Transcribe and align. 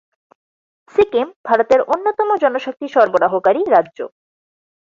সিকিম 0.95 1.27
ভারতের 1.45 1.81
অন্যতম 1.93 2.29
জনশক্তি 2.43 2.87
সরবরাহকারী 2.87 3.61
রাজ্য। 3.67 3.99